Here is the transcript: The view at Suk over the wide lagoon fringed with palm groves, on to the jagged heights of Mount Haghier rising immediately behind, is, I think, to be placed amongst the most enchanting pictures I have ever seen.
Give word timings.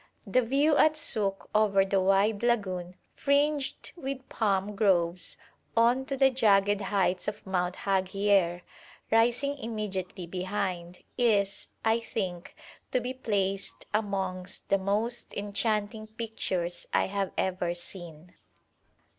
The 0.25 0.41
view 0.41 0.77
at 0.77 0.97
Suk 0.97 1.47
over 1.53 1.85
the 1.85 2.01
wide 2.01 2.41
lagoon 2.41 2.95
fringed 3.13 3.91
with 3.95 4.27
palm 4.29 4.75
groves, 4.75 5.37
on 5.77 6.05
to 6.05 6.17
the 6.17 6.31
jagged 6.31 6.81
heights 6.81 7.27
of 7.27 7.45
Mount 7.45 7.75
Haghier 7.75 8.63
rising 9.11 9.59
immediately 9.59 10.25
behind, 10.25 11.03
is, 11.19 11.67
I 11.85 11.99
think, 11.99 12.55
to 12.89 12.99
be 12.99 13.13
placed 13.13 13.85
amongst 13.93 14.69
the 14.69 14.79
most 14.79 15.35
enchanting 15.35 16.07
pictures 16.07 16.87
I 16.91 17.05
have 17.05 17.31
ever 17.37 17.75
seen. 17.75 18.33